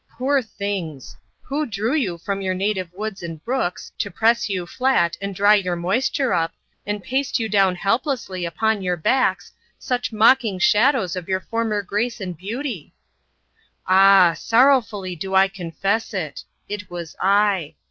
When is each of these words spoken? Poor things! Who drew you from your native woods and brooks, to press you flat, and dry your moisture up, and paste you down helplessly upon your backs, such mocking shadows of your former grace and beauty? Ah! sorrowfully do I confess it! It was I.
Poor 0.09 0.41
things! 0.41 1.15
Who 1.43 1.67
drew 1.67 1.93
you 1.93 2.17
from 2.17 2.41
your 2.41 2.55
native 2.55 2.91
woods 2.91 3.21
and 3.21 3.39
brooks, 3.45 3.91
to 3.99 4.09
press 4.09 4.49
you 4.49 4.65
flat, 4.65 5.15
and 5.21 5.35
dry 5.35 5.53
your 5.53 5.75
moisture 5.75 6.33
up, 6.33 6.53
and 6.87 7.03
paste 7.03 7.37
you 7.37 7.47
down 7.47 7.75
helplessly 7.75 8.43
upon 8.43 8.81
your 8.81 8.97
backs, 8.97 9.51
such 9.77 10.11
mocking 10.11 10.57
shadows 10.57 11.15
of 11.15 11.27
your 11.27 11.39
former 11.41 11.83
grace 11.83 12.19
and 12.19 12.35
beauty? 12.35 12.95
Ah! 13.85 14.33
sorrowfully 14.35 15.15
do 15.15 15.35
I 15.35 15.47
confess 15.47 16.15
it! 16.15 16.45
It 16.67 16.89
was 16.89 17.15
I. 17.21 17.75